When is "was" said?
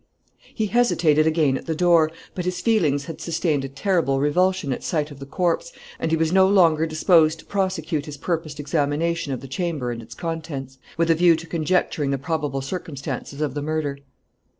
6.17-6.31